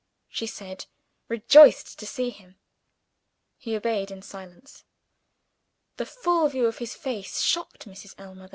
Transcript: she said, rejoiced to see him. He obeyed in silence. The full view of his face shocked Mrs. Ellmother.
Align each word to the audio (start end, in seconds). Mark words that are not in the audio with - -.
she 0.27 0.47
said, 0.47 0.87
rejoiced 1.27 1.99
to 1.99 2.07
see 2.07 2.31
him. 2.31 2.55
He 3.59 3.75
obeyed 3.75 4.09
in 4.09 4.23
silence. 4.23 4.83
The 5.97 6.07
full 6.07 6.47
view 6.49 6.65
of 6.65 6.79
his 6.79 6.95
face 6.95 7.39
shocked 7.39 7.87
Mrs. 7.87 8.15
Ellmother. 8.17 8.49